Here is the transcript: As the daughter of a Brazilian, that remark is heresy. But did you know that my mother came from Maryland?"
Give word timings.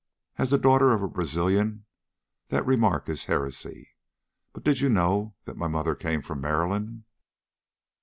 As 0.39 0.49
the 0.49 0.57
daughter 0.57 0.93
of 0.93 1.03
a 1.03 1.07
Brazilian, 1.07 1.85
that 2.47 2.65
remark 2.65 3.07
is 3.07 3.25
heresy. 3.25 3.91
But 4.51 4.63
did 4.63 4.79
you 4.79 4.89
know 4.89 5.35
that 5.43 5.57
my 5.57 5.67
mother 5.67 5.93
came 5.93 6.23
from 6.23 6.41
Maryland?" 6.41 7.03